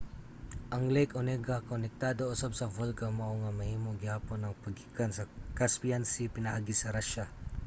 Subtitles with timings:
[0.75, 5.23] ang lake onega konektado usab sa volga mao nga mahimo gihapon ang paggikan sa
[5.57, 7.25] caspian sea pinaagi sa russia